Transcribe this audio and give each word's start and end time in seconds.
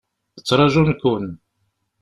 Ttrajun-kun. 0.39 1.25